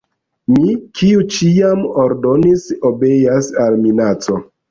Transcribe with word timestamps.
Mi, 0.51 0.69
kiu 0.99 1.25
ĉiam 1.35 1.83
ordonis, 2.05 2.65
obeas 2.91 3.53
al 3.67 3.79
minaco. 3.85 4.43